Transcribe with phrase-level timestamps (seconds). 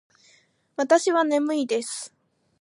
[0.77, 2.11] わたしはねむいです。